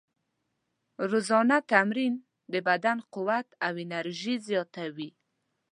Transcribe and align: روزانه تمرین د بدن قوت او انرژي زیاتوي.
روزانه 1.09 1.57
تمرین 1.71 2.13
د 2.51 2.53
بدن 2.67 2.97
قوت 3.13 3.47
او 3.65 3.73
انرژي 3.83 4.35
زیاتوي. 4.47 5.09